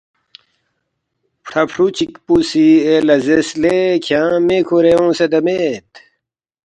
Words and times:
فڑا 1.45 1.61
فرُو 1.71 1.85
چِک 1.95 2.11
پو 2.25 2.33
سی 2.49 2.65
اے 2.85 2.95
لہ 3.07 3.15
زیرس، 3.25 3.49
”لے 3.61 3.75
کھیانگ 4.05 4.43
مے 4.47 4.57
کُھورے 4.67 4.91
اونگسیدا 4.97 5.39
مید؟“ 5.45 5.87